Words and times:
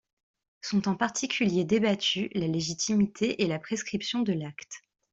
Sont 0.63 0.87
en 0.87 0.95
particulier 0.95 1.63
débattues 1.63 2.31
la 2.33 2.47
légitimité 2.47 3.43
et 3.43 3.47
la 3.47 3.59
prescription 3.59 4.23
de 4.23 4.33
l'acte. 4.33 4.81